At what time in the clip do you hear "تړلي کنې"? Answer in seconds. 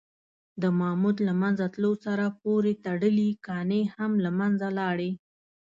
2.85-3.81